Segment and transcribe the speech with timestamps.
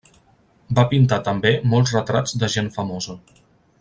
[0.79, 3.17] Va pintar també molts retrats de gent famosa.